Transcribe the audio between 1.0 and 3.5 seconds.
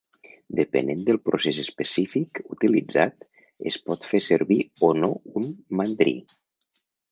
del procés específic utilitzat,